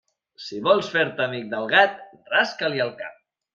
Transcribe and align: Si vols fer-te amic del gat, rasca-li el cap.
Si 0.45 0.61
vols 0.67 0.89
fer-te 0.93 1.27
amic 1.27 1.45
del 1.53 1.69
gat, 1.75 2.03
rasca-li 2.35 2.85
el 2.89 2.93
cap. 3.05 3.25